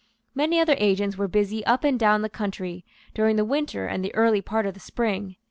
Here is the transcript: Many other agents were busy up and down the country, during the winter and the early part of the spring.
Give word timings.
Many 0.33 0.59
other 0.59 0.73
agents 0.79 1.15
were 1.15 1.27
busy 1.27 1.63
up 1.67 1.83
and 1.83 1.99
down 1.99 2.23
the 2.23 2.27
country, 2.27 2.83
during 3.13 3.35
the 3.35 3.45
winter 3.45 3.85
and 3.85 4.03
the 4.03 4.15
early 4.15 4.41
part 4.41 4.65
of 4.65 4.73
the 4.73 4.79
spring. 4.79 5.35